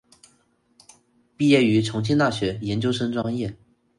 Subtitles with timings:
[1.37, 3.55] 毕业于重庆大学研究生专业。